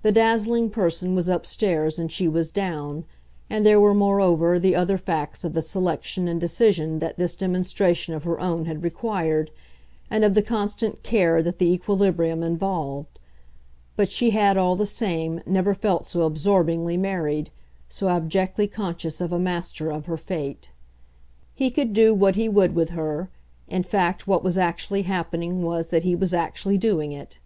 [0.00, 3.04] The dazzling person was upstairs and she was down,
[3.50, 8.14] and there were moreover the other facts of the selection and decision that this demonstration
[8.14, 9.50] of her own had required,
[10.10, 13.18] and of the constant care that the equilibrium involved;
[13.94, 17.50] but she had, all the same, never felt so absorbingly married,
[17.90, 20.70] so abjectly conscious of a master of her fate.
[21.52, 23.28] He could do what he would with her;
[23.68, 27.38] in fact what was actually happening was that he was actually doing it.